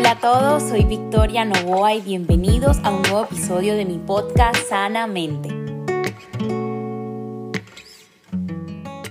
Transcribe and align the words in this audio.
Hola 0.00 0.12
a 0.12 0.18
todos, 0.18 0.62
soy 0.62 0.84
Victoria 0.84 1.44
Novoa 1.44 1.92
y 1.92 2.00
bienvenidos 2.00 2.78
a 2.84 2.90
un 2.90 3.02
nuevo 3.02 3.24
episodio 3.24 3.74
de 3.74 3.84
mi 3.84 3.98
podcast 3.98 4.56
Sanamente. 4.66 5.50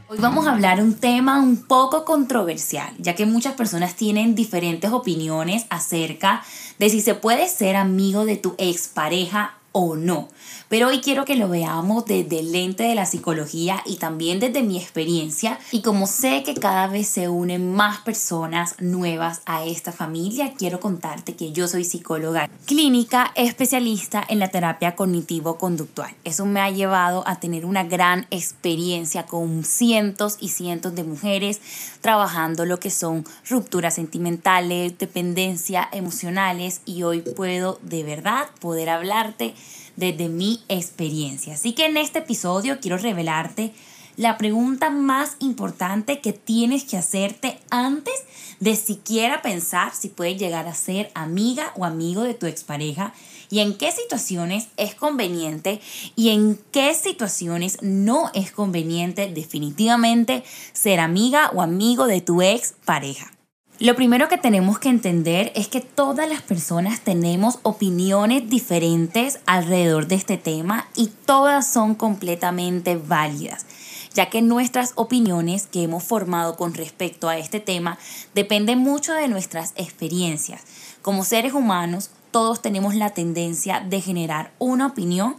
Hoy 0.07 0.17
vamos 0.17 0.47
a 0.47 0.53
hablar 0.53 0.81
un 0.81 0.95
tema 0.95 1.39
un 1.43 1.67
poco 1.67 2.05
controversial, 2.05 2.91
ya 2.97 3.13
que 3.13 3.27
muchas 3.27 3.53
personas 3.53 3.95
tienen 3.95 4.33
diferentes 4.33 4.91
opiniones 4.91 5.67
acerca 5.69 6.41
de 6.79 6.89
si 6.89 7.01
se 7.01 7.13
puede 7.13 7.47
ser 7.49 7.75
amigo 7.75 8.25
de 8.25 8.37
tu 8.37 8.55
expareja 8.57 9.59
o 9.71 9.95
no. 9.95 10.29
Pero 10.67 10.87
hoy 10.87 11.01
quiero 11.01 11.25
que 11.25 11.35
lo 11.35 11.49
veamos 11.49 12.05
desde 12.05 12.39
el 12.39 12.51
lente 12.51 12.83
de 12.83 12.95
la 12.95 13.05
psicología 13.05 13.81
y 13.85 13.97
también 13.97 14.39
desde 14.39 14.63
mi 14.63 14.77
experiencia. 14.77 15.59
Y 15.71 15.81
como 15.81 16.07
sé 16.07 16.43
que 16.43 16.53
cada 16.53 16.87
vez 16.87 17.07
se 17.07 17.29
unen 17.29 17.73
más 17.73 17.99
personas 17.99 18.75
nuevas 18.79 19.41
a 19.45 19.65
esta 19.65 19.91
familia, 19.91 20.53
quiero 20.57 20.79
contarte 20.79 21.35
que 21.35 21.51
yo 21.51 21.67
soy 21.67 21.83
psicóloga 21.83 22.49
clínica 22.65 23.31
especialista 23.35 24.23
en 24.27 24.39
la 24.39 24.49
terapia 24.49 24.95
cognitivo-conductual. 24.95 26.13
Eso 26.23 26.45
me 26.45 26.61
ha 26.61 26.69
llevado 26.69 27.23
a 27.27 27.39
tener 27.39 27.65
una 27.65 27.83
gran 27.83 28.27
experiencia 28.29 29.25
con 29.25 29.63
cientos 29.63 30.37
y 30.39 30.49
cientos 30.49 30.95
de 30.95 31.03
mujeres 31.03 31.61
trabajando 32.01 32.65
lo 32.65 32.79
que 32.79 32.89
son 32.89 33.25
rupturas 33.49 33.95
sentimentales, 33.95 34.97
dependencia 34.97 35.89
emocionales 35.91 36.81
y 36.85 37.03
hoy 37.03 37.21
puedo 37.21 37.79
de 37.81 38.03
verdad 38.03 38.47
poder 38.59 38.89
hablarte 38.89 39.53
desde 39.99 40.29
mi 40.29 40.61
experiencia. 40.69 41.53
Así 41.53 41.73
que 41.73 41.85
en 41.85 41.97
este 41.97 42.19
episodio 42.19 42.79
quiero 42.79 42.97
revelarte 42.97 43.73
la 44.15 44.37
pregunta 44.37 44.89
más 44.89 45.35
importante 45.39 46.19
que 46.19 46.33
tienes 46.33 46.83
que 46.83 46.97
hacerte 46.97 47.59
antes 47.69 48.13
de 48.59 48.75
siquiera 48.75 49.41
pensar 49.41 49.93
si 49.93 50.09
puedes 50.09 50.37
llegar 50.37 50.67
a 50.67 50.73
ser 50.73 51.11
amiga 51.13 51.71
o 51.77 51.85
amigo 51.85 52.23
de 52.23 52.33
tu 52.33 52.45
expareja 52.45 53.13
y 53.49 53.59
en 53.59 53.77
qué 53.77 53.91
situaciones 53.91 54.67
es 54.77 54.95
conveniente 54.95 55.79
y 56.15 56.29
en 56.29 56.59
qué 56.71 56.93
situaciones 56.95 57.77
no 57.81 58.29
es 58.33 58.51
conveniente 58.51 59.31
definitivamente 59.31 60.43
ser 60.73 60.99
amiga 60.99 61.51
o 61.53 61.61
amigo 61.61 62.05
de 62.05 62.21
tu 62.21 62.41
expareja. 62.41 63.38
Lo 63.79 63.95
primero 63.95 64.27
que 64.27 64.37
tenemos 64.37 64.77
que 64.77 64.89
entender 64.89 65.53
es 65.55 65.69
que 65.69 65.79
todas 65.79 66.27
las 66.27 66.41
personas 66.41 66.99
tenemos 66.99 67.59
opiniones 67.63 68.49
diferentes 68.49 69.39
alrededor 69.45 70.07
de 70.07 70.15
este 70.15 70.35
tema 70.35 70.89
y 70.97 71.07
todas 71.25 71.65
son 71.65 71.95
completamente 71.95 72.97
válidas, 72.97 73.65
ya 74.13 74.29
que 74.29 74.41
nuestras 74.41 74.91
opiniones 74.95 75.65
que 75.67 75.83
hemos 75.83 76.03
formado 76.03 76.57
con 76.57 76.73
respecto 76.73 77.29
a 77.29 77.37
este 77.37 77.61
tema 77.61 77.97
dependen 78.35 78.79
mucho 78.79 79.13
de 79.13 79.29
nuestras 79.29 79.71
experiencias. 79.77 80.61
Como 81.01 81.23
seres 81.23 81.53
humanos, 81.53 82.09
todos 82.31 82.61
tenemos 82.61 82.95
la 82.95 83.11
tendencia 83.11 83.79
de 83.79 84.01
generar 84.01 84.51
una 84.59 84.87
opinión 84.87 85.37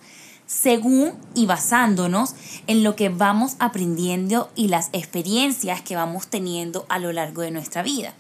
según 0.51 1.13
y 1.33 1.47
basándonos 1.47 2.35
en 2.67 2.83
lo 2.83 2.97
que 2.97 3.09
vamos 3.09 3.55
aprendiendo 3.61 4.51
y 4.57 4.67
las 4.67 4.89
experiencias 4.93 5.81
que 5.81 5.95
vamos 5.95 6.27
teniendo 6.27 6.87
a 6.89 6.99
lo 6.99 7.13
largo 7.13 7.43
de 7.43 7.53
nuestra 7.53 7.85
vida. 7.85 8.15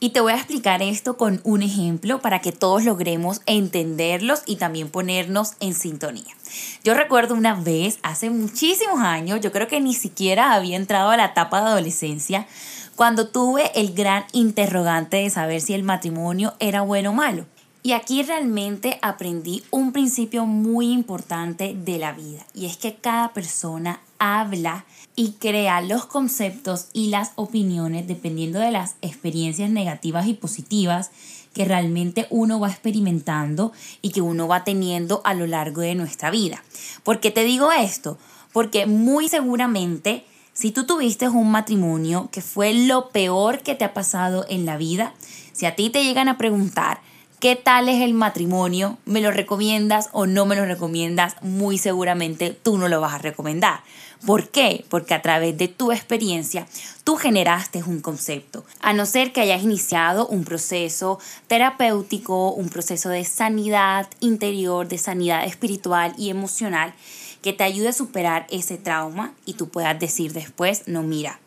Y 0.00 0.10
te 0.10 0.20
voy 0.20 0.32
a 0.32 0.36
explicar 0.36 0.82
esto 0.82 1.16
con 1.16 1.40
un 1.44 1.62
ejemplo 1.62 2.20
para 2.20 2.40
que 2.40 2.50
todos 2.50 2.84
logremos 2.84 3.42
entenderlos 3.46 4.42
y 4.44 4.56
también 4.56 4.90
ponernos 4.90 5.52
en 5.60 5.72
sintonía. 5.72 6.34
Yo 6.82 6.94
recuerdo 6.94 7.36
una 7.36 7.54
vez, 7.54 8.00
hace 8.02 8.28
muchísimos 8.28 8.98
años, 8.98 9.40
yo 9.40 9.52
creo 9.52 9.68
que 9.68 9.80
ni 9.80 9.94
siquiera 9.94 10.54
había 10.54 10.76
entrado 10.76 11.10
a 11.10 11.16
la 11.16 11.26
etapa 11.26 11.60
de 11.60 11.68
adolescencia, 11.68 12.48
cuando 12.96 13.28
tuve 13.28 13.70
el 13.80 13.94
gran 13.94 14.24
interrogante 14.32 15.18
de 15.18 15.30
saber 15.30 15.60
si 15.60 15.74
el 15.74 15.84
matrimonio 15.84 16.54
era 16.58 16.80
bueno 16.80 17.10
o 17.10 17.14
malo. 17.14 17.46
Y 17.82 17.92
aquí 17.92 18.22
realmente 18.22 18.98
aprendí 19.02 19.62
un 19.70 19.92
principio 19.92 20.46
muy 20.46 20.92
importante 20.92 21.74
de 21.74 21.98
la 21.98 22.12
vida 22.12 22.44
y 22.52 22.66
es 22.66 22.76
que 22.76 22.96
cada 22.96 23.32
persona 23.32 24.00
habla 24.18 24.84
y 25.14 25.32
crea 25.32 25.80
los 25.80 26.04
conceptos 26.04 26.88
y 26.92 27.08
las 27.08 27.32
opiniones 27.36 28.08
dependiendo 28.08 28.58
de 28.58 28.72
las 28.72 28.96
experiencias 29.00 29.70
negativas 29.70 30.26
y 30.26 30.34
positivas 30.34 31.10
que 31.54 31.64
realmente 31.64 32.26
uno 32.30 32.60
va 32.60 32.68
experimentando 32.68 33.72
y 34.02 34.10
que 34.10 34.20
uno 34.20 34.48
va 34.48 34.64
teniendo 34.64 35.22
a 35.24 35.34
lo 35.34 35.46
largo 35.46 35.80
de 35.80 35.94
nuestra 35.94 36.30
vida. 36.30 36.62
¿Por 37.04 37.20
qué 37.20 37.30
te 37.30 37.44
digo 37.44 37.70
esto? 37.72 38.18
Porque 38.52 38.86
muy 38.86 39.28
seguramente 39.28 40.24
si 40.52 40.72
tú 40.72 40.84
tuviste 40.84 41.28
un 41.28 41.52
matrimonio 41.52 42.28
que 42.32 42.42
fue 42.42 42.74
lo 42.74 43.10
peor 43.10 43.60
que 43.60 43.76
te 43.76 43.84
ha 43.84 43.94
pasado 43.94 44.44
en 44.48 44.66
la 44.66 44.76
vida, 44.76 45.14
si 45.52 45.66
a 45.66 45.76
ti 45.76 45.90
te 45.90 46.02
llegan 46.02 46.28
a 46.28 46.38
preguntar, 46.38 47.00
¿Qué 47.40 47.54
tal 47.54 47.88
es 47.88 48.02
el 48.02 48.14
matrimonio? 48.14 48.98
¿Me 49.04 49.20
lo 49.20 49.30
recomiendas 49.30 50.08
o 50.10 50.26
no 50.26 50.44
me 50.44 50.56
lo 50.56 50.64
recomiendas? 50.64 51.36
Muy 51.40 51.78
seguramente 51.78 52.50
tú 52.50 52.78
no 52.78 52.88
lo 52.88 53.00
vas 53.00 53.14
a 53.14 53.18
recomendar. 53.18 53.84
¿Por 54.26 54.48
qué? 54.48 54.84
Porque 54.88 55.14
a 55.14 55.22
través 55.22 55.56
de 55.56 55.68
tu 55.68 55.92
experiencia 55.92 56.66
tú 57.04 57.14
generaste 57.14 57.84
un 57.84 58.00
concepto. 58.00 58.64
A 58.80 58.92
no 58.92 59.06
ser 59.06 59.32
que 59.32 59.40
hayas 59.40 59.62
iniciado 59.62 60.26
un 60.26 60.42
proceso 60.42 61.20
terapéutico, 61.46 62.50
un 62.50 62.70
proceso 62.70 63.08
de 63.08 63.24
sanidad 63.24 64.08
interior, 64.18 64.88
de 64.88 64.98
sanidad 64.98 65.44
espiritual 65.44 66.14
y 66.18 66.30
emocional 66.30 66.92
que 67.40 67.52
te 67.52 67.62
ayude 67.62 67.90
a 67.90 67.92
superar 67.92 68.48
ese 68.50 68.78
trauma 68.78 69.32
y 69.46 69.54
tú 69.54 69.68
puedas 69.68 69.96
decir 70.00 70.32
después, 70.32 70.88
no, 70.88 71.04
mira, 71.04 71.38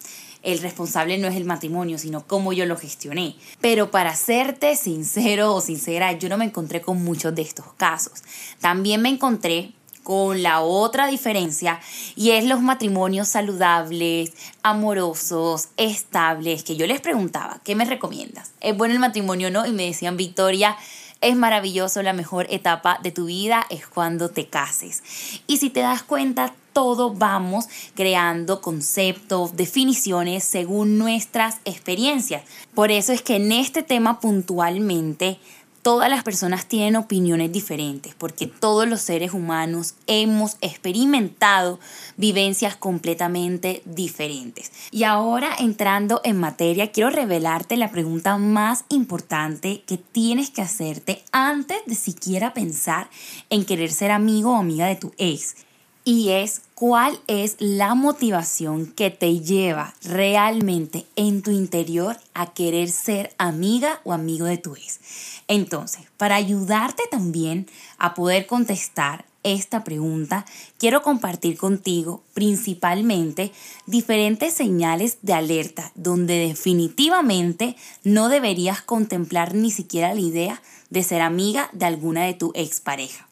el 0.43 0.59
responsable 0.59 1.17
no 1.17 1.27
es 1.27 1.35
el 1.35 1.45
matrimonio, 1.45 1.97
sino 1.97 2.25
cómo 2.25 2.53
yo 2.53 2.65
lo 2.65 2.77
gestioné. 2.77 3.35
Pero 3.59 3.91
para 3.91 4.15
serte 4.15 4.75
sincero 4.75 5.53
o 5.53 5.61
sincera, 5.61 6.11
yo 6.13 6.29
no 6.29 6.37
me 6.37 6.45
encontré 6.45 6.81
con 6.81 7.03
muchos 7.03 7.35
de 7.35 7.43
estos 7.43 7.65
casos. 7.77 8.23
También 8.59 9.01
me 9.01 9.09
encontré 9.09 9.73
con 10.03 10.41
la 10.41 10.61
otra 10.61 11.07
diferencia 11.07 11.79
y 12.15 12.31
es 12.31 12.45
los 12.45 12.61
matrimonios 12.61 13.27
saludables, 13.27 14.33
amorosos, 14.63 15.69
estables, 15.77 16.63
que 16.63 16.75
yo 16.75 16.87
les 16.87 17.01
preguntaba, 17.01 17.61
¿qué 17.63 17.75
me 17.75 17.85
recomiendas? 17.85 18.51
¿Es 18.61 18.75
bueno 18.75 18.95
el 18.95 18.99
matrimonio 18.99 19.49
o 19.49 19.51
no? 19.51 19.65
Y 19.65 19.71
me 19.71 19.85
decían, 19.85 20.17
Victoria, 20.17 20.75
es 21.21 21.35
maravilloso, 21.35 22.01
la 22.01 22.13
mejor 22.13 22.47
etapa 22.49 22.99
de 23.03 23.11
tu 23.11 23.25
vida 23.25 23.65
es 23.69 23.85
cuando 23.85 24.29
te 24.29 24.47
cases. 24.47 25.03
Y 25.45 25.57
si 25.57 25.69
te 25.69 25.81
das 25.81 26.01
cuenta, 26.01 26.55
todo 26.73 27.13
vamos 27.13 27.65
creando 27.95 28.61
conceptos, 28.61 29.55
definiciones 29.55 30.43
según 30.43 30.97
nuestras 30.97 31.57
experiencias. 31.65 32.43
Por 32.73 32.91
eso 32.91 33.11
es 33.13 33.21
que 33.21 33.35
en 33.35 33.51
este 33.51 33.83
tema 33.83 34.19
puntualmente 34.19 35.39
todas 35.81 36.09
las 36.09 36.23
personas 36.23 36.65
tienen 36.67 36.95
opiniones 36.95 37.51
diferentes, 37.51 38.13
porque 38.15 38.47
todos 38.47 38.87
los 38.87 39.01
seres 39.01 39.33
humanos 39.33 39.95
hemos 40.07 40.57
experimentado 40.61 41.79
vivencias 42.17 42.75
completamente 42.75 43.81
diferentes. 43.85 44.71
Y 44.91 45.03
ahora 45.03 45.55
entrando 45.59 46.21
en 46.23 46.39
materia, 46.39 46.91
quiero 46.91 47.09
revelarte 47.09 47.77
la 47.77 47.91
pregunta 47.91 48.37
más 48.37 48.85
importante 48.89 49.81
que 49.85 49.97
tienes 49.97 50.49
que 50.49 50.61
hacerte 50.61 51.23
antes 51.31 51.77
de 51.85 51.95
siquiera 51.95 52.53
pensar 52.53 53.09
en 53.49 53.65
querer 53.65 53.91
ser 53.91 54.11
amigo 54.11 54.51
o 54.51 54.57
amiga 54.57 54.85
de 54.87 54.95
tu 54.95 55.13
ex. 55.17 55.55
Y 56.03 56.29
es 56.29 56.61
cuál 56.73 57.19
es 57.27 57.57
la 57.59 57.93
motivación 57.93 58.87
que 58.87 59.11
te 59.11 59.39
lleva 59.39 59.93
realmente 60.03 61.05
en 61.15 61.43
tu 61.43 61.51
interior 61.51 62.17
a 62.33 62.53
querer 62.53 62.89
ser 62.89 63.35
amiga 63.37 64.01
o 64.03 64.11
amigo 64.11 64.45
de 64.45 64.57
tu 64.57 64.75
ex. 64.75 64.99
Entonces, 65.47 66.01
para 66.17 66.35
ayudarte 66.35 67.03
también 67.11 67.67
a 67.99 68.15
poder 68.15 68.47
contestar 68.47 69.25
esta 69.43 69.83
pregunta, 69.83 70.45
quiero 70.77 71.01
compartir 71.01 71.57
contigo 71.57 72.23
principalmente 72.33 73.51
diferentes 73.85 74.53
señales 74.53 75.17
de 75.21 75.33
alerta 75.33 75.91
donde 75.95 76.47
definitivamente 76.47 77.75
no 78.03 78.29
deberías 78.29 78.81
contemplar 78.81 79.53
ni 79.53 79.71
siquiera 79.71 80.13
la 80.13 80.21
idea 80.21 80.61
de 80.89 81.03
ser 81.03 81.21
amiga 81.21 81.69
de 81.73 81.85
alguna 81.85 82.23
de 82.25 82.33
tu 82.33 82.51
expareja. 82.55 83.27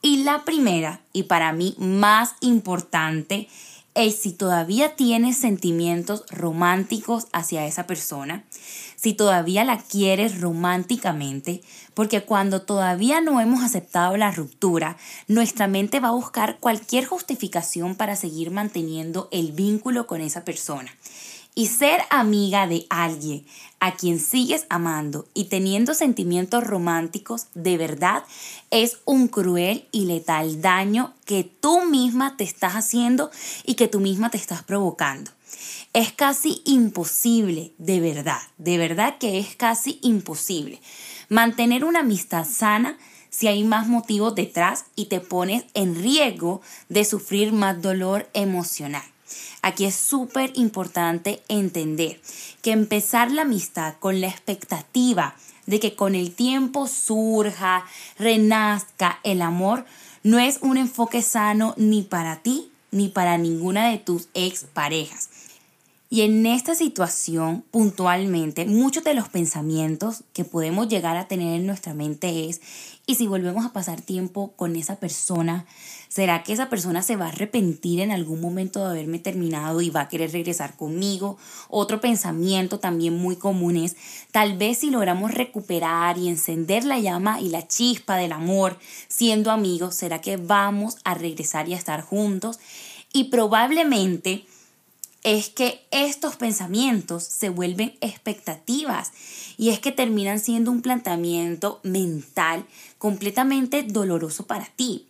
Y 0.00 0.22
la 0.22 0.44
primera, 0.44 1.00
y 1.12 1.24
para 1.24 1.52
mí 1.52 1.74
más 1.78 2.34
importante, 2.40 3.48
es 3.94 4.20
si 4.20 4.32
todavía 4.32 4.94
tienes 4.94 5.38
sentimientos 5.38 6.24
románticos 6.30 7.26
hacia 7.32 7.66
esa 7.66 7.88
persona, 7.88 8.44
si 8.94 9.12
todavía 9.12 9.64
la 9.64 9.78
quieres 9.78 10.40
románticamente, 10.40 11.62
porque 11.94 12.22
cuando 12.22 12.62
todavía 12.62 13.20
no 13.20 13.40
hemos 13.40 13.64
aceptado 13.64 14.16
la 14.16 14.30
ruptura, 14.30 14.96
nuestra 15.26 15.66
mente 15.66 15.98
va 15.98 16.08
a 16.08 16.12
buscar 16.12 16.58
cualquier 16.60 17.06
justificación 17.06 17.96
para 17.96 18.14
seguir 18.14 18.52
manteniendo 18.52 19.28
el 19.32 19.50
vínculo 19.50 20.06
con 20.06 20.20
esa 20.20 20.44
persona. 20.44 20.92
Y 21.58 21.66
ser 21.66 22.02
amiga 22.10 22.68
de 22.68 22.86
alguien 22.88 23.44
a 23.80 23.96
quien 23.96 24.20
sigues 24.20 24.64
amando 24.70 25.26
y 25.34 25.46
teniendo 25.46 25.92
sentimientos 25.92 26.62
románticos 26.62 27.48
de 27.54 27.76
verdad 27.76 28.22
es 28.70 28.98
un 29.04 29.26
cruel 29.26 29.88
y 29.90 30.04
letal 30.04 30.62
daño 30.62 31.14
que 31.24 31.42
tú 31.42 31.84
misma 31.84 32.36
te 32.36 32.44
estás 32.44 32.74
haciendo 32.74 33.32
y 33.64 33.74
que 33.74 33.88
tú 33.88 33.98
misma 33.98 34.30
te 34.30 34.36
estás 34.36 34.62
provocando. 34.62 35.32
Es 35.94 36.12
casi 36.12 36.62
imposible, 36.64 37.72
de 37.78 37.98
verdad, 37.98 38.40
de 38.58 38.78
verdad 38.78 39.18
que 39.18 39.40
es 39.40 39.56
casi 39.56 39.98
imposible 40.00 40.80
mantener 41.28 41.84
una 41.84 42.00
amistad 42.00 42.46
sana 42.48 42.96
si 43.30 43.48
hay 43.48 43.64
más 43.64 43.88
motivos 43.88 44.36
detrás 44.36 44.84
y 44.94 45.06
te 45.06 45.18
pones 45.18 45.64
en 45.74 45.96
riesgo 45.96 46.60
de 46.88 47.04
sufrir 47.04 47.52
más 47.52 47.82
dolor 47.82 48.30
emocional. 48.32 49.02
Aquí 49.62 49.84
es 49.84 49.94
súper 49.94 50.52
importante 50.54 51.42
entender 51.48 52.20
que 52.62 52.72
empezar 52.72 53.30
la 53.30 53.42
amistad 53.42 53.94
con 53.98 54.20
la 54.20 54.28
expectativa 54.28 55.34
de 55.66 55.80
que 55.80 55.94
con 55.94 56.14
el 56.14 56.34
tiempo 56.34 56.86
surja, 56.86 57.84
renazca 58.18 59.20
el 59.22 59.42
amor, 59.42 59.84
no 60.22 60.38
es 60.38 60.58
un 60.62 60.78
enfoque 60.78 61.22
sano 61.22 61.74
ni 61.76 62.02
para 62.02 62.36
ti 62.42 62.70
ni 62.90 63.08
para 63.08 63.36
ninguna 63.38 63.90
de 63.90 63.98
tus 63.98 64.28
exparejas. 64.34 65.28
Y 66.10 66.22
en 66.22 66.46
esta 66.46 66.74
situación, 66.74 67.64
puntualmente, 67.70 68.64
muchos 68.64 69.04
de 69.04 69.12
los 69.12 69.28
pensamientos 69.28 70.24
que 70.32 70.46
podemos 70.46 70.88
llegar 70.88 71.18
a 71.18 71.28
tener 71.28 71.54
en 71.54 71.66
nuestra 71.66 71.92
mente 71.92 72.48
es, 72.48 72.62
¿y 73.06 73.16
si 73.16 73.26
volvemos 73.26 73.66
a 73.66 73.74
pasar 73.74 74.00
tiempo 74.00 74.52
con 74.56 74.74
esa 74.74 74.96
persona? 74.96 75.66
¿Será 76.08 76.42
que 76.42 76.54
esa 76.54 76.70
persona 76.70 77.02
se 77.02 77.16
va 77.16 77.26
a 77.26 77.28
arrepentir 77.28 78.00
en 78.00 78.10
algún 78.10 78.40
momento 78.40 78.80
de 78.80 78.88
haberme 78.88 79.18
terminado 79.18 79.82
y 79.82 79.90
va 79.90 80.00
a 80.00 80.08
querer 80.08 80.32
regresar 80.32 80.76
conmigo? 80.76 81.36
Otro 81.68 82.00
pensamiento 82.00 82.78
también 82.78 83.14
muy 83.14 83.36
común 83.36 83.76
es, 83.76 83.94
tal 84.32 84.56
vez 84.56 84.78
si 84.78 84.88
logramos 84.88 85.34
recuperar 85.34 86.16
y 86.16 86.28
encender 86.28 86.84
la 86.84 86.98
llama 86.98 87.38
y 87.38 87.50
la 87.50 87.68
chispa 87.68 88.16
del 88.16 88.32
amor 88.32 88.78
siendo 89.08 89.50
amigos, 89.50 89.94
¿será 89.96 90.22
que 90.22 90.38
vamos 90.38 90.96
a 91.04 91.12
regresar 91.12 91.68
y 91.68 91.74
a 91.74 91.76
estar 91.76 92.00
juntos? 92.00 92.58
Y 93.12 93.24
probablemente 93.24 94.46
es 95.22 95.48
que 95.48 95.86
estos 95.90 96.36
pensamientos 96.36 97.24
se 97.24 97.48
vuelven 97.48 97.96
expectativas 98.00 99.12
y 99.56 99.70
es 99.70 99.80
que 99.80 99.92
terminan 99.92 100.38
siendo 100.38 100.70
un 100.70 100.82
planteamiento 100.82 101.80
mental 101.82 102.64
completamente 102.98 103.82
doloroso 103.82 104.46
para 104.46 104.66
ti. 104.66 105.06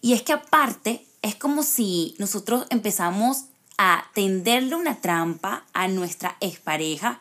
Y 0.00 0.12
es 0.12 0.22
que 0.22 0.32
aparte 0.32 1.04
es 1.22 1.34
como 1.34 1.62
si 1.62 2.14
nosotros 2.18 2.66
empezamos 2.70 3.44
a 3.78 4.04
tenderle 4.14 4.74
una 4.74 5.00
trampa 5.00 5.64
a 5.72 5.88
nuestra 5.88 6.36
expareja 6.40 7.20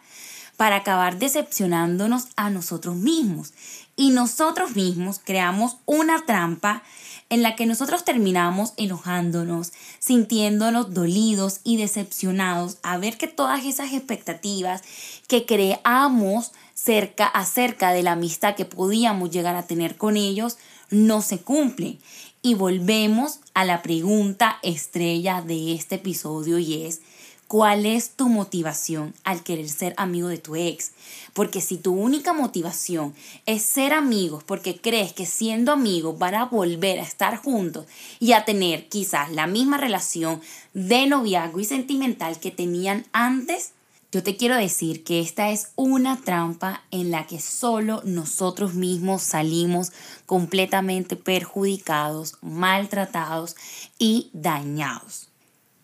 para 0.58 0.78
acabar 0.78 1.20
decepcionándonos 1.20 2.28
a 2.36 2.50
nosotros 2.50 2.96
mismos. 2.96 3.54
Y 3.96 4.10
nosotros 4.12 4.76
mismos 4.76 5.20
creamos 5.24 5.78
una 5.86 6.26
trampa 6.26 6.84
en 7.30 7.42
la 7.42 7.56
que 7.56 7.66
nosotros 7.66 8.06
terminamos 8.06 8.74
enojándonos, 8.78 9.74
sintiéndonos 10.00 10.94
dolidos 10.94 11.60
y 11.64 11.78
decepcionados 11.78 12.78
a 12.84 12.98
ver 12.98 13.18
que 13.18 13.28
todas 13.28 13.66
esas 13.66 13.94
expectativas 13.94 14.84
que 15.28 15.46
creamos 15.46 16.52
cerca, 16.74 17.26
acerca 17.26 17.92
de 17.92 18.04
la 18.04 18.12
amistad 18.12 18.56
que 18.56 18.66
podíamos 18.66 19.32
llegar 19.32 19.56
a 19.56 19.66
tener 19.66 19.98
con 19.98 20.18
ellos 20.18 20.58
no 20.92 21.22
se 21.22 21.40
cumplen. 21.40 22.00
Y 22.42 22.54
volvemos 22.54 23.40
a 23.56 23.66
la 23.66 23.82
pregunta 23.82 24.60
estrella 24.62 25.42
de 25.42 25.74
este 25.74 25.96
episodio 25.96 26.60
y 26.60 26.84
es, 26.86 27.02
¿Cuál 27.48 27.86
es 27.86 28.10
tu 28.10 28.28
motivación 28.28 29.14
al 29.24 29.44
querer 29.44 29.70
ser 29.70 29.94
amigo 29.98 30.30
de 30.30 30.40
tu 30.40 30.56
ex? 30.56 30.94
Porque 31.34 31.62
si 31.62 31.78
tu 31.78 31.94
única 31.94 32.34
motivación 32.34 33.14
es 33.46 33.62
ser 33.62 33.94
amigos 33.94 34.44
porque 34.44 34.82
crees 34.82 35.14
que 35.14 35.28
siendo 35.28 35.72
amigos 35.72 36.18
van 36.18 36.34
a 36.34 36.46
volver 36.46 37.00
a 37.00 37.04
estar 37.04 37.38
juntos 37.38 37.86
y 38.20 38.32
a 38.32 38.46
tener 38.46 38.90
quizás 38.90 39.32
la 39.32 39.46
misma 39.46 39.78
relación 39.78 40.42
de 40.74 41.06
noviazgo 41.06 41.60
y 41.60 41.66
sentimental 41.66 42.40
que 42.40 42.50
tenían 42.50 43.06
antes, 43.12 43.74
yo 44.12 44.24
te 44.24 44.38
quiero 44.38 44.56
decir 44.56 45.04
que 45.04 45.20
esta 45.20 45.52
es 45.52 45.72
una 45.76 46.18
trampa 46.22 46.84
en 46.90 47.12
la 47.12 47.28
que 47.28 47.40
solo 47.40 48.02
nosotros 48.06 48.74
mismos 48.74 49.22
salimos 49.22 49.92
completamente 50.26 51.16
perjudicados, 51.16 52.38
maltratados 52.42 53.56
y 54.00 54.32
dañados. 54.34 55.30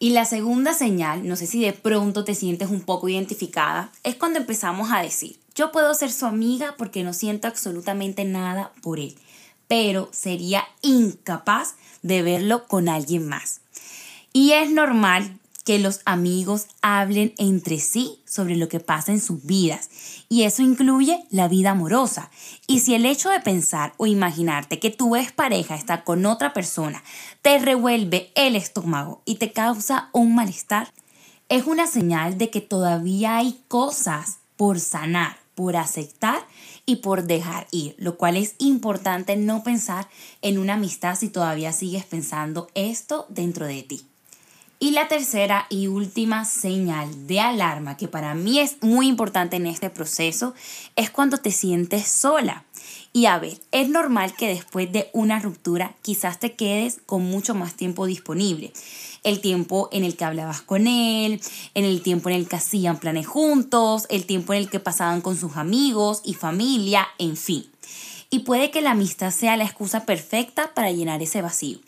Y 0.02 0.10
la 0.10 0.26
segunda 0.26 0.74
señal, 0.74 1.28
no 1.28 1.36
sé 1.36 1.46
si 1.46 1.62
de 1.62 1.74
pronto 1.74 2.24
te 2.24 2.34
sientes 2.34 2.72
un 2.72 2.82
poco 2.82 3.08
identificada, 3.08 3.92
es 4.04 4.16
cuando 4.16 4.40
empezamos 4.40 4.92
a 4.92 5.00
decir, 5.04 5.40
yo 5.54 5.72
puedo 5.72 5.94
ser 5.94 6.12
su 6.12 6.26
amiga 6.26 6.74
porque 6.76 7.04
no 7.04 7.14
siento 7.14 7.48
absolutamente 7.48 8.26
nada 8.26 8.72
por 8.82 9.00
él, 9.00 9.16
pero 9.68 10.10
sería 10.12 10.64
incapaz 10.82 11.76
de 12.02 12.24
verlo 12.24 12.66
con 12.66 12.90
alguien 12.90 13.28
más. 13.28 13.62
Y 14.34 14.54
es 14.54 14.72
normal 14.72 15.38
que 15.64 15.80
los 15.80 16.02
amigos 16.06 16.68
hablen 16.82 17.34
entre 17.38 17.80
sí 17.80 18.22
sobre 18.26 18.56
lo 18.56 18.68
que 18.68 18.80
pasa 18.80 19.12
en 19.12 19.22
sus 19.22 19.46
vidas. 19.46 19.90
Y 20.30 20.44
eso 20.44 20.64
incluye 20.64 21.24
la 21.30 21.48
vida 21.48 21.72
amorosa. 21.72 22.32
Y 22.68 22.80
si 22.80 22.96
el 22.96 23.06
hecho 23.06 23.30
de 23.30 23.40
pensar 23.40 23.94
o 23.98 24.08
imaginarte 24.08 24.80
que 24.80 24.90
tu 24.90 25.16
ex 25.16 25.32
pareja 25.32 25.76
está 25.76 26.04
con 26.04 26.26
otra 26.26 26.54
persona 26.54 27.04
te 27.42 27.58
revuelve 27.60 28.32
el 28.36 28.56
estómago 28.56 29.22
y 29.26 29.36
te 29.36 29.52
causa 29.52 30.10
un 30.14 30.36
malestar, 30.36 30.92
es 31.50 31.66
una 31.66 31.88
señal 31.88 32.38
de 32.38 32.50
que 32.50 32.62
todavía 32.62 33.38
hay 33.38 33.62
cosas 33.68 34.40
por 34.56 34.80
sanar, 34.80 35.38
por 35.56 35.76
aceptar 35.76 36.46
y 36.86 36.98
por 36.98 37.24
dejar 37.24 37.68
ir, 37.72 37.96
lo 37.98 38.18
cual 38.18 38.38
es 38.38 38.56
importante 38.58 39.36
no 39.36 39.64
pensar 39.64 40.08
en 40.42 40.58
una 40.58 40.76
amistad 40.76 41.16
si 41.16 41.30
todavía 41.30 41.74
sigues 41.74 42.06
pensando 42.06 42.70
esto 42.74 43.26
dentro 43.30 43.66
de 43.66 43.84
ti. 43.84 44.11
Y 44.84 44.90
la 44.94 45.08
tercera 45.08 45.68
y 45.70 45.86
última 45.86 46.44
señal 46.44 47.28
de 47.28 47.40
alarma 47.40 47.98
que 47.98 48.08
para 48.08 48.34
mí 48.34 48.60
es 48.60 48.78
muy 48.82 49.08
importante 49.08 49.58
en 49.58 49.68
este 49.68 49.92
proceso 49.92 50.56
es 50.96 51.12
cuando 51.12 51.38
te 51.38 51.52
sientes 51.52 52.08
sola. 52.08 52.66
Y 53.14 53.28
a 53.28 53.38
ver, 53.38 53.60
es 53.72 53.90
normal 53.90 54.34
que 54.34 54.48
después 54.48 54.92
de 54.92 55.12
una 55.14 55.40
ruptura 55.40 55.94
quizás 56.02 56.40
te 56.40 56.54
quedes 56.54 57.00
con 57.06 57.22
mucho 57.22 57.54
más 57.54 57.76
tiempo 57.76 58.08
disponible. 58.08 58.74
El 59.24 59.40
tiempo 59.40 59.88
en 59.92 60.04
el 60.04 60.18
que 60.18 60.26
hablabas 60.26 60.64
con 60.64 60.88
él, 60.88 61.40
en 61.76 61.86
el 61.86 62.02
tiempo 62.02 62.30
en 62.30 62.38
el 62.38 62.48
que 62.48 62.56
hacían 62.56 62.98
planes 62.98 63.28
juntos, 63.28 64.08
el 64.10 64.26
tiempo 64.26 64.54
en 64.54 64.62
el 64.62 64.70
que 64.72 64.80
pasaban 64.80 65.22
con 65.22 65.38
sus 65.38 65.58
amigos 65.58 66.24
y 66.26 66.34
familia, 66.34 67.08
en 67.20 67.38
fin. 67.38 67.71
Y 68.34 68.40
puede 68.40 68.72
que 68.72 68.82
la 68.82 68.92
amistad 68.92 69.30
sea 69.32 69.58
la 69.58 69.66
excusa 69.66 70.06
perfecta 70.06 70.74
para 70.74 70.90
llenar 70.90 71.22
ese 71.22 71.42
vacío. 71.42 71.80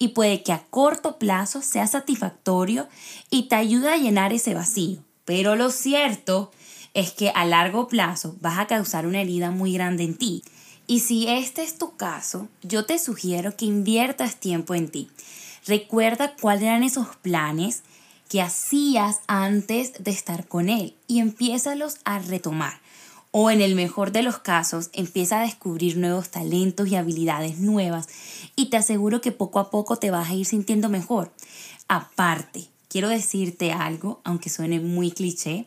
Y 0.00 0.08
puede 0.08 0.42
que 0.42 0.52
a 0.52 0.64
corto 0.68 1.16
plazo 1.16 1.62
sea 1.62 1.86
satisfactorio 1.86 2.88
y 3.30 3.44
te 3.44 3.54
ayude 3.54 3.88
a 3.88 3.96
llenar 3.96 4.32
ese 4.32 4.52
vacío. 4.52 4.98
Pero 5.24 5.54
lo 5.54 5.70
cierto 5.70 6.50
es 6.92 7.12
que 7.12 7.30
a 7.30 7.44
largo 7.44 7.86
plazo 7.86 8.36
vas 8.40 8.58
a 8.58 8.66
causar 8.66 9.06
una 9.06 9.20
herida 9.20 9.52
muy 9.52 9.74
grande 9.74 10.02
en 10.02 10.18
ti. 10.18 10.42
Y 10.88 11.00
si 11.00 11.28
este 11.28 11.62
es 11.62 11.78
tu 11.78 11.96
caso, 11.96 12.48
yo 12.62 12.84
te 12.84 12.98
sugiero 12.98 13.56
que 13.56 13.64
inviertas 13.64 14.40
tiempo 14.40 14.74
en 14.74 14.90
ti. 14.90 15.08
Recuerda 15.66 16.34
cuáles 16.34 16.64
eran 16.64 16.82
esos 16.82 17.14
planes 17.22 17.84
que 18.28 18.42
hacías 18.42 19.20
antes 19.28 19.92
de 20.02 20.10
estar 20.10 20.48
con 20.48 20.68
él 20.68 20.96
y 21.06 21.20
empiézalos 21.20 21.98
a 22.04 22.18
retomar 22.18 22.81
o 23.32 23.50
en 23.50 23.60
el 23.60 23.74
mejor 23.74 24.12
de 24.12 24.22
los 24.22 24.38
casos 24.38 24.90
empieza 24.92 25.40
a 25.40 25.44
descubrir 25.44 25.96
nuevos 25.96 26.28
talentos 26.28 26.88
y 26.88 26.94
habilidades 26.94 27.58
nuevas 27.58 28.06
y 28.54 28.66
te 28.66 28.76
aseguro 28.76 29.20
que 29.20 29.32
poco 29.32 29.58
a 29.58 29.70
poco 29.70 29.96
te 29.96 30.10
vas 30.10 30.30
a 30.30 30.34
ir 30.34 30.46
sintiendo 30.46 30.88
mejor. 30.88 31.32
Aparte, 31.88 32.68
quiero 32.88 33.08
decirte 33.08 33.72
algo, 33.72 34.20
aunque 34.22 34.50
suene 34.50 34.80
muy 34.80 35.10
cliché, 35.10 35.66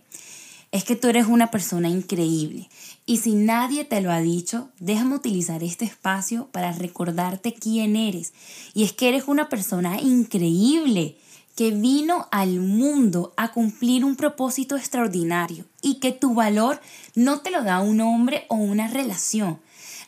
es 0.71 0.83
que 0.83 0.95
tú 0.95 1.07
eres 1.07 1.25
una 1.27 1.51
persona 1.51 1.89
increíble 1.89 2.69
y 3.07 3.17
si 3.17 3.33
nadie 3.33 3.83
te 3.83 4.01
lo 4.01 4.11
ha 4.11 4.19
dicho, 4.19 4.69
déjame 4.79 5.15
utilizar 5.15 5.63
este 5.63 5.85
espacio 5.85 6.47
para 6.51 6.71
recordarte 6.71 7.53
quién 7.53 7.95
eres. 7.95 8.33
Y 8.73 8.83
es 8.83 8.93
que 8.93 9.09
eres 9.09 9.25
una 9.27 9.47
persona 9.47 10.01
increíble 10.01 11.17
que 11.55 11.71
vino 11.71 12.27
al 12.31 12.59
mundo 12.59 13.33
a 13.37 13.51
cumplir 13.51 14.03
un 14.03 14.15
propósito 14.15 14.75
extraordinario 14.75 15.65
y 15.81 15.95
que 15.95 16.11
tu 16.11 16.33
valor 16.33 16.81
no 17.15 17.39
te 17.39 17.49
lo 17.49 17.63
da 17.63 17.79
un 17.79 18.01
hombre 18.01 18.45
o 18.49 18.55
una 18.55 18.87
relación. 18.87 19.59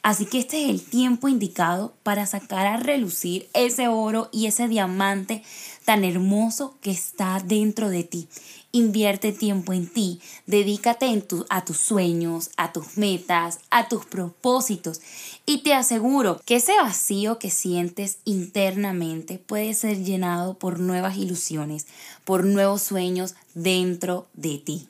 Así 0.03 0.25
que 0.25 0.39
este 0.39 0.63
es 0.63 0.69
el 0.69 0.81
tiempo 0.81 1.27
indicado 1.27 1.93
para 2.03 2.25
sacar 2.25 2.67
a 2.67 2.77
relucir 2.77 3.49
ese 3.53 3.87
oro 3.87 4.29
y 4.31 4.45
ese 4.45 4.67
diamante 4.67 5.43
tan 5.85 6.03
hermoso 6.03 6.77
que 6.81 6.91
está 6.91 7.41
dentro 7.43 7.89
de 7.89 8.03
ti 8.03 8.27
Invierte 8.73 9.31
tiempo 9.31 9.71
en 9.71 9.87
ti, 9.87 10.19
dedícate 10.45 11.07
a 11.49 11.65
tus 11.65 11.77
sueños, 11.77 12.51
a 12.57 12.73
tus 12.73 12.97
metas, 12.97 13.59
a 13.69 13.87
tus 13.87 14.05
propósitos 14.05 15.01
y 15.45 15.59
te 15.59 15.73
aseguro 15.73 16.41
que 16.45 16.57
ese 16.57 16.73
vacío 16.81 17.39
que 17.39 17.49
sientes 17.49 18.17
internamente 18.25 19.39
puede 19.39 19.73
ser 19.73 20.03
llenado 20.03 20.55
por 20.55 20.79
nuevas 20.79 21.17
ilusiones, 21.17 21.87
por 22.25 22.45
nuevos 22.45 22.81
sueños 22.81 23.35
dentro 23.53 24.27
de 24.33 24.57
ti. 24.57 24.89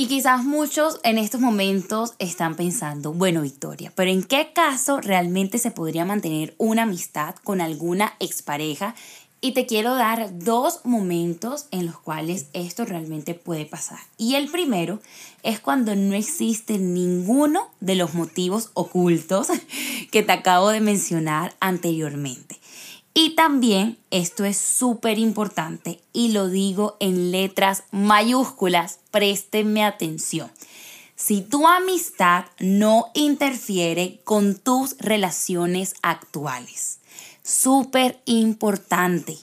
Y 0.00 0.06
quizás 0.06 0.44
muchos 0.44 0.98
en 1.04 1.18
estos 1.18 1.42
momentos 1.42 2.14
están 2.18 2.56
pensando, 2.56 3.12
bueno 3.12 3.42
Victoria, 3.42 3.92
pero 3.94 4.10
¿en 4.10 4.22
qué 4.22 4.50
caso 4.54 4.98
realmente 4.98 5.58
se 5.58 5.70
podría 5.70 6.06
mantener 6.06 6.54
una 6.56 6.84
amistad 6.84 7.34
con 7.44 7.60
alguna 7.60 8.14
expareja 8.18 8.94
Y 9.42 9.52
te 9.52 9.64
quiero 9.64 9.94
dar 9.94 10.38
dos 10.38 10.80
momentos 10.84 11.66
en 11.70 11.86
los 11.86 11.98
cuales 11.98 12.46
esto 12.52 12.84
realmente 12.84 13.32
puede 13.34 13.64
pasar. 13.64 13.98
Y 14.18 14.34
el 14.34 14.50
primero 14.50 15.00
es 15.42 15.60
cuando 15.60 15.96
no 15.96 16.14
existe 16.14 16.78
ninguno 16.78 17.70
de 17.80 17.94
los 17.94 18.12
motivos 18.12 18.70
ocultos 18.74 19.48
que 20.10 20.22
te 20.22 20.32
acabo 20.32 20.68
de 20.68 20.80
mencionar 20.80 21.54
anteriormente. 21.60 22.58
Y 23.14 23.30
también 23.30 23.96
esto 24.10 24.44
es 24.44 24.58
súper 24.58 25.18
importante 25.18 26.00
y 26.12 26.32
lo 26.32 26.48
digo 26.48 26.96
en 27.00 27.32
letras 27.32 27.84
mayúsculas, 27.90 29.00
préstenme 29.10 29.84
atención. 29.84 30.50
Si 31.16 31.40
tu 31.40 31.66
amistad 31.66 32.44
no 32.58 33.06
interfiere 33.14 34.20
con 34.24 34.54
tus 34.54 34.96
relaciones 34.98 35.94
actuales 36.02 36.99
súper 37.42 38.20
importante. 38.24 39.36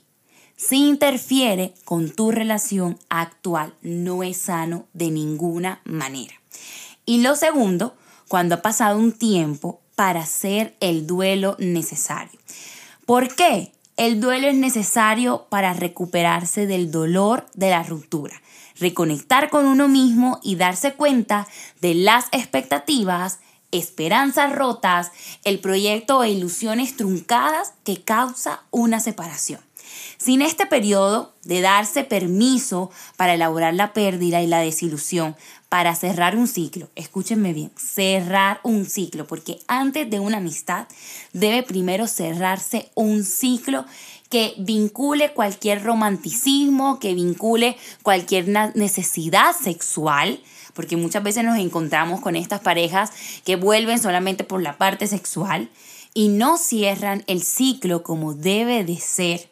Si 0.55 0.87
interfiere 0.87 1.73
con 1.85 2.09
tu 2.09 2.31
relación 2.31 2.97
actual, 3.09 3.75
no 3.81 4.23
es 4.23 4.37
sano 4.37 4.87
de 4.93 5.11
ninguna 5.11 5.81
manera. 5.83 6.33
Y 7.05 7.21
lo 7.21 7.35
segundo, 7.35 7.95
cuando 8.27 8.55
ha 8.55 8.61
pasado 8.61 8.97
un 8.97 9.11
tiempo 9.11 9.81
para 9.95 10.21
hacer 10.21 10.75
el 10.79 11.07
duelo 11.07 11.55
necesario. 11.59 12.39
¿Por 13.05 13.35
qué? 13.35 13.71
El 13.97 14.19
duelo 14.19 14.47
es 14.47 14.55
necesario 14.55 15.47
para 15.49 15.73
recuperarse 15.73 16.67
del 16.67 16.91
dolor 16.91 17.47
de 17.55 17.71
la 17.71 17.81
ruptura, 17.81 18.41
reconectar 18.79 19.49
con 19.49 19.65
uno 19.65 19.87
mismo 19.87 20.39
y 20.43 20.55
darse 20.55 20.93
cuenta 20.93 21.47
de 21.81 21.95
las 21.95 22.25
expectativas 22.31 23.39
esperanzas 23.71 24.53
rotas, 24.53 25.11
el 25.43 25.59
proyecto 25.59 26.23
e 26.23 26.31
ilusiones 26.31 26.95
truncadas 26.95 27.73
que 27.83 28.01
causa 28.01 28.61
una 28.71 28.99
separación. 28.99 29.59
Sin 30.17 30.41
este 30.41 30.65
periodo 30.65 31.33
de 31.43 31.61
darse 31.61 32.03
permiso 32.03 32.91
para 33.15 33.35
elaborar 33.35 33.73
la 33.73 33.93
pérdida 33.93 34.41
y 34.41 34.47
la 34.47 34.59
desilusión, 34.59 35.35
para 35.69 35.95
cerrar 35.95 36.35
un 36.35 36.47
ciclo, 36.47 36.89
escúchenme 36.95 37.53
bien, 37.53 37.71
cerrar 37.77 38.59
un 38.63 38.85
ciclo, 38.85 39.27
porque 39.27 39.59
antes 39.67 40.09
de 40.09 40.19
una 40.19 40.37
amistad 40.37 40.87
debe 41.33 41.61
primero 41.63 42.07
cerrarse 42.07 42.89
un 42.95 43.23
ciclo 43.23 43.85
que 44.29 44.55
vincule 44.57 45.33
cualquier 45.33 45.83
romanticismo, 45.83 46.99
que 46.99 47.13
vincule 47.13 47.77
cualquier 48.01 48.47
necesidad 48.75 49.55
sexual, 49.55 50.41
porque 50.77 50.95
muchas 50.95 51.23
veces 51.23 51.43
nos 51.43 51.57
encontramos 51.57 52.21
con 52.21 52.35
estas 52.35 52.61
parejas 52.61 53.11
que 53.43 53.55
vuelven 53.55 53.97
solamente 53.97 54.43
por 54.43 54.61
la 54.61 54.77
parte 54.77 55.07
sexual 55.07 55.71
y 56.13 56.27
no 56.27 56.59
cierran 56.59 57.23
el 57.25 57.41
ciclo 57.41 58.03
como 58.03 58.35
debe 58.35 58.83
de 58.83 58.97
ser. 58.97 59.49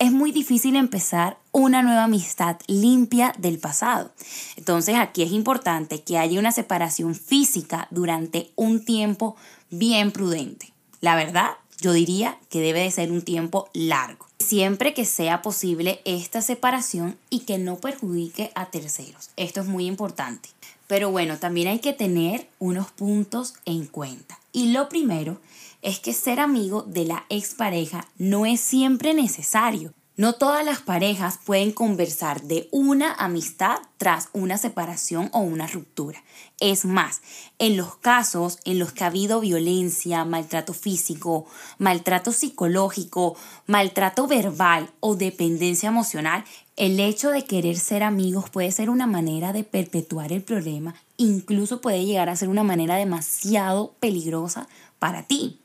Es 0.00 0.10
muy 0.10 0.32
difícil 0.32 0.74
empezar 0.74 1.38
una 1.52 1.82
nueva 1.82 2.02
amistad 2.02 2.56
limpia 2.66 3.32
del 3.38 3.60
pasado. 3.60 4.10
Entonces 4.56 4.96
aquí 4.96 5.22
es 5.22 5.30
importante 5.30 6.02
que 6.02 6.18
haya 6.18 6.40
una 6.40 6.50
separación 6.50 7.14
física 7.14 7.86
durante 7.92 8.50
un 8.56 8.84
tiempo 8.84 9.36
bien 9.70 10.10
prudente. 10.10 10.72
La 11.00 11.14
verdad, 11.14 11.50
yo 11.80 11.92
diría 11.92 12.36
que 12.50 12.60
debe 12.60 12.80
de 12.80 12.90
ser 12.90 13.12
un 13.12 13.22
tiempo 13.22 13.68
largo 13.74 14.26
siempre 14.54 14.94
que 14.94 15.04
sea 15.04 15.42
posible 15.42 16.00
esta 16.04 16.40
separación 16.40 17.18
y 17.28 17.40
que 17.40 17.58
no 17.58 17.78
perjudique 17.78 18.52
a 18.54 18.66
terceros. 18.66 19.30
Esto 19.36 19.62
es 19.62 19.66
muy 19.66 19.86
importante. 19.86 20.48
Pero 20.86 21.10
bueno, 21.10 21.40
también 21.40 21.66
hay 21.66 21.80
que 21.80 21.92
tener 21.92 22.46
unos 22.60 22.92
puntos 22.92 23.54
en 23.64 23.86
cuenta. 23.86 24.38
Y 24.52 24.70
lo 24.70 24.88
primero 24.88 25.40
es 25.82 25.98
que 25.98 26.12
ser 26.12 26.38
amigo 26.38 26.82
de 26.82 27.04
la 27.04 27.24
expareja 27.30 28.06
no 28.16 28.46
es 28.46 28.60
siempre 28.60 29.12
necesario. 29.12 29.92
No 30.16 30.34
todas 30.34 30.64
las 30.64 30.80
parejas 30.80 31.40
pueden 31.44 31.72
conversar 31.72 32.42
de 32.42 32.68
una 32.70 33.12
amistad 33.14 33.78
tras 33.96 34.28
una 34.32 34.58
separación 34.58 35.28
o 35.32 35.40
una 35.40 35.66
ruptura. 35.66 36.22
Es 36.60 36.84
más, 36.84 37.20
en 37.58 37.76
los 37.76 37.96
casos 37.96 38.60
en 38.64 38.78
los 38.78 38.92
que 38.92 39.02
ha 39.02 39.08
habido 39.08 39.40
violencia, 39.40 40.24
maltrato 40.24 40.72
físico, 40.72 41.46
maltrato 41.78 42.30
psicológico, 42.30 43.36
maltrato 43.66 44.28
verbal 44.28 44.88
o 45.00 45.16
dependencia 45.16 45.88
emocional, 45.88 46.44
el 46.76 47.00
hecho 47.00 47.30
de 47.30 47.44
querer 47.44 47.76
ser 47.76 48.04
amigos 48.04 48.50
puede 48.50 48.70
ser 48.70 48.90
una 48.90 49.08
manera 49.08 49.52
de 49.52 49.64
perpetuar 49.64 50.32
el 50.32 50.42
problema, 50.42 50.94
incluso 51.16 51.80
puede 51.80 52.04
llegar 52.04 52.28
a 52.28 52.36
ser 52.36 52.48
una 52.48 52.62
manera 52.62 52.94
demasiado 52.94 53.96
peligrosa 53.98 54.68
para 55.00 55.24
ti. 55.24 55.58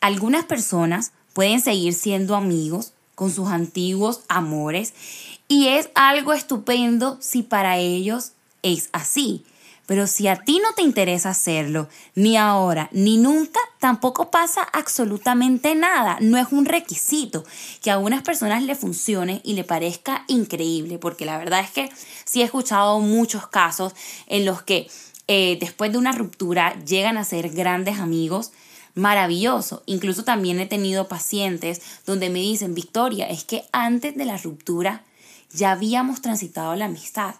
Algunas 0.00 0.44
personas 0.44 1.12
pueden 1.34 1.60
seguir 1.60 1.94
siendo 1.94 2.34
amigos 2.34 2.94
con 3.16 3.32
sus 3.32 3.48
antiguos 3.48 4.20
amores 4.28 4.94
y 5.48 5.68
es 5.68 5.88
algo 5.96 6.32
estupendo 6.32 7.16
si 7.20 7.42
para 7.42 7.78
ellos 7.78 8.32
es 8.62 8.88
así. 8.92 9.44
Pero 9.86 10.08
si 10.08 10.26
a 10.26 10.36
ti 10.36 10.60
no 10.60 10.72
te 10.74 10.82
interesa 10.82 11.30
hacerlo, 11.30 11.88
ni 12.16 12.36
ahora, 12.36 12.88
ni 12.90 13.18
nunca, 13.18 13.60
tampoco 13.78 14.32
pasa 14.32 14.62
absolutamente 14.72 15.76
nada. 15.76 16.18
No 16.20 16.38
es 16.38 16.48
un 16.50 16.64
requisito 16.64 17.44
que 17.82 17.92
a 17.92 17.98
unas 17.98 18.22
personas 18.22 18.64
le 18.64 18.74
funcione 18.74 19.40
y 19.44 19.54
le 19.54 19.62
parezca 19.62 20.24
increíble, 20.26 20.98
porque 20.98 21.24
la 21.24 21.38
verdad 21.38 21.60
es 21.60 21.70
que 21.70 21.88
sí 22.24 22.42
he 22.42 22.44
escuchado 22.44 22.98
muchos 22.98 23.46
casos 23.46 23.94
en 24.26 24.44
los 24.44 24.62
que 24.62 24.88
eh, 25.28 25.56
después 25.60 25.92
de 25.92 25.98
una 25.98 26.10
ruptura 26.10 26.76
llegan 26.84 27.16
a 27.16 27.24
ser 27.24 27.50
grandes 27.50 28.00
amigos 28.00 28.50
maravilloso. 28.96 29.84
Incluso 29.86 30.24
también 30.24 30.58
he 30.58 30.66
tenido 30.66 31.06
pacientes 31.06 31.80
donde 32.04 32.30
me 32.30 32.40
dicen, 32.40 32.74
Victoria, 32.74 33.28
es 33.28 33.44
que 33.44 33.62
antes 33.70 34.16
de 34.16 34.24
la 34.24 34.38
ruptura 34.38 35.04
ya 35.52 35.70
habíamos 35.70 36.22
transitado 36.22 36.74
la 36.74 36.86
amistad. 36.86 37.36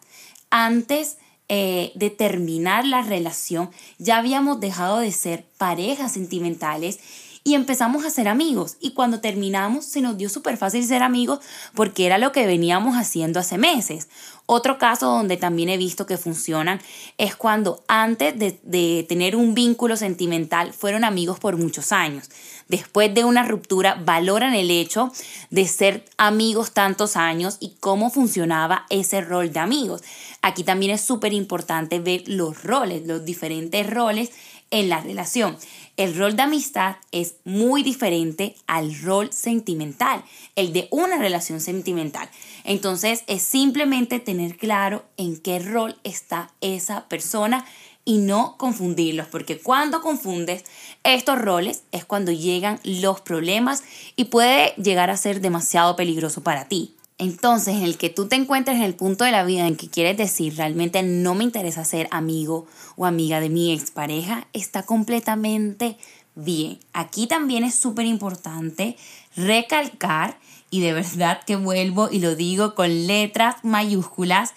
Antes 0.51 1.17
eh, 1.49 1.93
de 1.95 2.11
terminar 2.11 2.87
la 2.87 3.03
relación 3.03 3.71
ya 3.99 4.19
habíamos 4.19 4.61
dejado 4.61 4.99
de 4.99 5.13
ser 5.13 5.45
parejas 5.59 6.13
sentimentales 6.13 6.99
y 7.47 7.55
empezamos 7.55 8.05
a 8.05 8.11
ser 8.11 8.26
amigos. 8.26 8.76
Y 8.81 8.91
cuando 8.91 9.21
terminamos 9.21 9.85
se 9.85 10.00
nos 10.00 10.19
dio 10.19 10.29
súper 10.29 10.57
fácil 10.57 10.85
ser 10.85 11.05
amigos 11.05 11.38
porque 11.75 12.05
era 12.05 12.19
lo 12.19 12.33
que 12.33 12.45
veníamos 12.45 12.97
haciendo 12.97 13.38
hace 13.38 13.57
meses. 13.57 14.09
Otro 14.47 14.79
caso 14.79 15.07
donde 15.07 15.37
también 15.37 15.69
he 15.69 15.76
visto 15.76 16.07
que 16.07 16.19
funcionan 16.19 16.81
es 17.19 17.37
cuando 17.37 17.85
antes 17.87 18.35
de, 18.37 19.07
tener 19.09 19.37
un 19.37 19.55
vínculo 19.55 19.97
sentimental 19.97 20.73
fueron 20.73 21.05
amigos 21.05 21.38
por 21.38 21.57
muchos 21.57 21.93
años. 21.93 22.31
Después 22.67 23.15
de 23.15 23.23
una 23.23 23.45
ruptura 23.45 23.95
valoran 24.05 24.53
el 24.55 24.73
hecho 24.73 25.12
de 25.50 25.69
ser 25.69 26.05
amigos 26.17 26.73
tantos 26.73 27.17
años 27.17 27.59
y 27.61 27.76
cómo 27.79 28.11
funcionaba 28.11 28.87
ese 28.91 29.21
rol 29.21 29.53
de 29.53 29.61
amigos. 29.61 30.03
Aquí 30.43 30.65
también 30.65 30.91
es 30.91 31.00
súper 31.00 31.33
importante 31.33 32.00
ver 32.00 32.25
los 32.26 32.65
roles, 32.65 33.07
los 33.07 33.25
diferentes 33.25 33.88
roles 33.88 34.33
en 34.70 34.88
la 34.88 35.00
relación. 35.00 35.56
El 35.96 36.16
rol 36.16 36.37
de 36.37 36.42
amistad 36.42 36.96
es 37.12 37.37
muy 37.44 37.82
diferente 37.82 38.56
al 38.66 39.00
rol 39.00 39.32
sentimental, 39.32 40.25
el 40.54 40.73
de 40.73 40.88
una 40.90 41.16
relación 41.16 41.61
sentimental. 41.61 42.28
Entonces 42.64 43.25
es 43.26 43.42
simplemente 43.42 44.20
tener 44.20 44.56
claro 44.56 45.04
en 45.16 45.38
qué 45.38 45.58
rol 45.58 45.96
está 46.04 46.50
esa 46.61 47.08
persona 47.08 47.64
y 48.04 48.18
no 48.18 48.56
confundirlos, 48.56 49.26
porque 49.26 49.58
cuando 49.58 50.00
confundes 50.00 50.64
estos 51.02 51.38
roles 51.38 51.82
es 51.90 52.04
cuando 52.04 52.30
llegan 52.30 52.78
los 52.85 53.20
problemas 53.20 53.82
y 54.14 54.26
puede 54.26 54.75
llegar 54.76 55.11
a 55.11 55.16
ser 55.16 55.40
demasiado 55.40 55.96
peligroso 55.96 56.42
para 56.42 56.68
ti. 56.68 56.96
Entonces, 57.18 57.82
el 57.82 57.96
que 57.96 58.11
tú 58.11 58.28
te 58.28 58.37
encuentres 58.37 58.76
en 58.76 58.82
el 58.82 58.94
punto 58.94 59.25
de 59.25 59.30
la 59.32 59.44
vida 59.44 59.66
en 59.66 59.76
que 59.76 59.88
quieres 59.88 60.18
decir 60.18 60.56
realmente 60.56 61.02
no 61.02 61.35
me 61.35 61.44
interesa 61.44 61.85
ser 61.85 62.08
amigo 62.11 62.66
o 62.96 63.06
amiga 63.06 63.40
de 63.40 63.49
mi 63.49 63.73
expareja, 63.73 64.46
está 64.52 64.82
completamente 64.82 65.96
bien. 66.35 66.78
Aquí 66.92 67.26
también 67.26 67.64
es 67.64 67.75
súper 67.75 68.04
importante 68.04 68.96
recalcar, 69.35 70.38
y 70.68 70.80
de 70.80 70.92
verdad 70.92 71.40
que 71.46 71.56
vuelvo 71.56 72.11
y 72.11 72.18
lo 72.18 72.37
digo 72.37 72.75
con 72.75 73.06
letras 73.06 73.56
mayúsculas, 73.62 74.52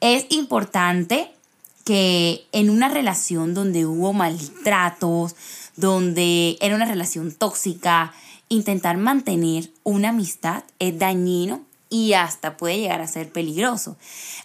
es 0.00 0.26
importante 0.30 1.30
que 1.84 2.44
en 2.50 2.70
una 2.70 2.88
relación 2.88 3.54
donde 3.54 3.86
hubo 3.86 4.12
maltratos, 4.12 5.36
donde 5.76 6.58
era 6.60 6.74
una 6.74 6.86
relación 6.86 7.32
tóxica, 7.32 8.12
intentar 8.48 8.96
mantener 8.96 9.70
una 9.84 10.08
amistad 10.08 10.64
es 10.80 10.98
dañino 10.98 11.69
y 11.90 12.14
hasta 12.14 12.56
puede 12.56 12.78
llegar 12.78 13.02
a 13.02 13.06
ser 13.06 13.30
peligroso. 13.30 13.96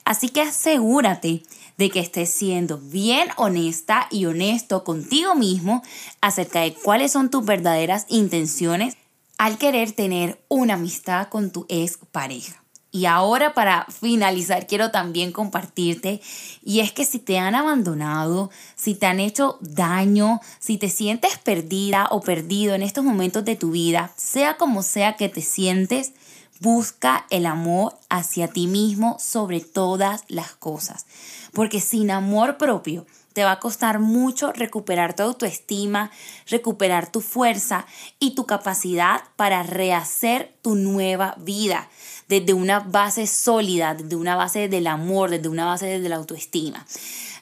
Así 0.03 0.29
que 0.29 0.41
asegúrate 0.41 1.43
de 1.77 1.89
que 1.89 1.99
estés 1.99 2.31
siendo 2.31 2.79
bien 2.79 3.29
honesta 3.37 4.07
y 4.11 4.25
honesto 4.25 4.83
contigo 4.83 5.35
mismo 5.35 5.83
acerca 6.21 6.61
de 6.61 6.73
cuáles 6.73 7.11
son 7.11 7.29
tus 7.29 7.45
verdaderas 7.45 8.05
intenciones 8.09 8.97
al 9.37 9.57
querer 9.57 9.91
tener 9.91 10.41
una 10.47 10.75
amistad 10.75 11.27
con 11.27 11.51
tu 11.51 11.65
ex 11.69 11.99
pareja. 12.11 12.65
Y 12.95 13.07
ahora 13.07 13.53
para 13.53 13.85
finalizar 13.87 14.67
quiero 14.67 14.89
también 14.89 15.33
compartirte 15.33 16.21
y 16.63 16.79
es 16.79 16.93
que 16.93 17.03
si 17.03 17.19
te 17.19 17.37
han 17.37 17.53
abandonado, 17.53 18.49
si 18.77 18.95
te 18.95 19.05
han 19.05 19.19
hecho 19.19 19.57
daño, 19.59 20.39
si 20.59 20.77
te 20.77 20.87
sientes 20.87 21.37
perdida 21.37 22.07
o 22.09 22.21
perdido 22.21 22.73
en 22.73 22.81
estos 22.81 23.03
momentos 23.03 23.43
de 23.43 23.57
tu 23.57 23.71
vida, 23.71 24.13
sea 24.15 24.55
como 24.55 24.81
sea 24.81 25.17
que 25.17 25.27
te 25.27 25.41
sientes, 25.41 26.13
Busca 26.59 27.25
el 27.29 27.45
amor 27.45 27.97
hacia 28.09 28.47
ti 28.47 28.67
mismo 28.67 29.17
sobre 29.19 29.59
todas 29.59 30.23
las 30.27 30.51
cosas, 30.51 31.05
porque 31.53 31.81
sin 31.81 32.11
amor 32.11 32.57
propio 32.57 33.05
te 33.33 33.43
va 33.43 33.51
a 33.51 33.59
costar 33.59 33.99
mucho 33.99 34.53
recuperar 34.53 35.13
tu 35.13 35.23
autoestima, 35.23 36.09
recuperar 36.47 37.11
tu 37.11 37.19
fuerza 37.19 37.85
y 38.17 38.33
tu 38.33 38.45
capacidad 38.45 39.23
para 39.35 39.61
rehacer 39.63 40.55
tu 40.61 40.75
nueva 40.75 41.35
vida 41.37 41.89
desde 42.29 42.53
una 42.53 42.79
base 42.79 43.27
sólida, 43.27 43.93
desde 43.93 44.15
una 44.15 44.37
base 44.37 44.69
del 44.69 44.87
amor, 44.87 45.31
desde 45.31 45.49
una 45.49 45.65
base 45.65 45.85
desde 45.85 46.07
la 46.07 46.15
autoestima. 46.15 46.85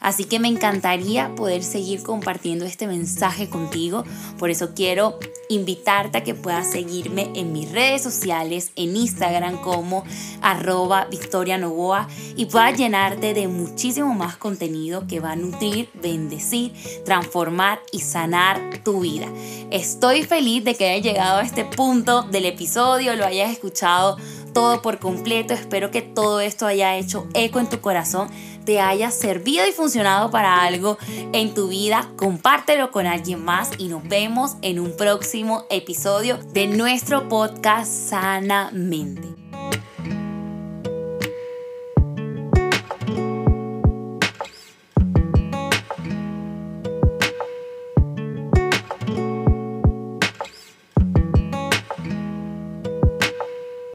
Así 0.03 0.25
que 0.25 0.37
me 0.37 0.49
encantaría 0.49 1.33
poder 1.33 1.63
seguir 1.63 2.03
compartiendo 2.03 2.65
este 2.65 2.87
mensaje 2.87 3.49
contigo. 3.49 4.03
Por 4.37 4.49
eso 4.49 4.73
quiero 4.75 5.17
invitarte 5.49 6.17
a 6.17 6.23
que 6.23 6.35
puedas 6.35 6.69
seguirme 6.69 7.31
en 7.35 7.53
mis 7.53 7.71
redes 7.71 8.03
sociales, 8.03 8.71
en 8.75 8.95
Instagram 8.95 9.61
como 9.61 10.03
arroba 10.41 11.05
Victoria 11.05 11.57
Novoa 11.57 12.07
y 12.35 12.45
puedas 12.45 12.77
llenarte 12.77 13.33
de 13.33 13.47
muchísimo 13.47 14.13
más 14.13 14.35
contenido 14.35 15.07
que 15.07 15.21
va 15.21 15.31
a 15.31 15.35
nutrir, 15.35 15.89
bendecir, 15.93 16.73
transformar 17.05 17.79
y 17.91 17.99
sanar 17.99 18.81
tu 18.83 18.99
vida. 19.01 19.27
Estoy 19.71 20.23
feliz 20.23 20.65
de 20.65 20.75
que 20.75 20.89
hayas 20.89 21.05
llegado 21.05 21.39
a 21.39 21.43
este 21.43 21.63
punto 21.63 22.23
del 22.23 22.45
episodio, 22.45 23.15
lo 23.15 23.25
hayas 23.25 23.51
escuchado 23.51 24.17
todo 24.53 24.81
por 24.81 24.99
completo. 24.99 25.53
Espero 25.53 25.91
que 25.91 26.01
todo 26.01 26.39
esto 26.39 26.65
haya 26.65 26.95
hecho 26.95 27.27
eco 27.33 27.59
en 27.59 27.69
tu 27.69 27.81
corazón 27.81 28.29
te 28.63 28.79
haya 28.79 29.11
servido 29.11 29.67
y 29.67 29.71
funcionado 29.71 30.31
para 30.31 30.63
algo 30.63 30.97
en 31.33 31.53
tu 31.53 31.67
vida, 31.69 32.09
compártelo 32.15 32.91
con 32.91 33.05
alguien 33.05 33.43
más 33.43 33.71
y 33.77 33.87
nos 33.87 34.07
vemos 34.07 34.55
en 34.61 34.79
un 34.79 34.95
próximo 34.95 35.65
episodio 35.69 36.37
de 36.53 36.67
nuestro 36.67 37.27
podcast 37.27 37.91
Sanamente. 37.91 39.42